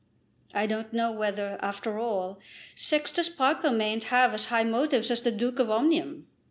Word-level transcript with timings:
I 0.55 0.65
don't 0.65 0.93
know 0.93 1.11
whether, 1.11 1.59
after 1.61 1.99
all, 1.99 2.39
Sextus 2.73 3.29
Parker 3.29 3.69
mayn't 3.69 4.05
have 4.05 4.33
as 4.33 4.45
high 4.45 4.63
motives 4.63 5.11
as 5.11 5.21
the 5.21 5.31
Duke 5.31 5.59
of 5.59 5.69
Omnium. 5.69 6.25